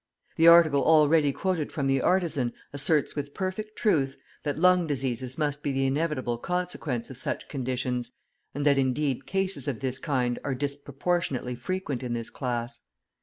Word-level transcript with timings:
The 0.35 0.47
article 0.47 0.83
already 0.83 1.31
quoted 1.31 1.71
from 1.71 1.85
the 1.85 2.01
Artisan 2.01 2.53
asserts 2.73 3.15
with 3.15 3.35
perfect 3.35 3.75
truth, 3.77 4.17
that 4.41 4.57
lung 4.57 4.87
diseases 4.87 5.37
must 5.37 5.61
be 5.61 5.71
the 5.71 5.85
inevitable 5.85 6.39
consequence 6.39 7.11
of 7.11 7.17
such 7.17 7.47
conditions, 7.47 8.11
and 8.55 8.65
that, 8.65 8.79
indeed, 8.79 9.27
cases 9.27 9.67
of 9.67 9.79
this 9.79 9.99
kind 9.99 10.39
are 10.43 10.55
disproportionately 10.55 11.53
frequent 11.53 12.01
in 12.01 12.13
this 12.13 12.31
class. 12.31 12.81